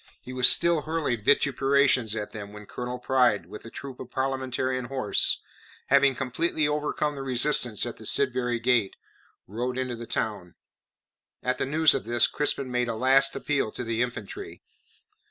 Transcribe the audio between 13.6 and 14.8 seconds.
to the infantry.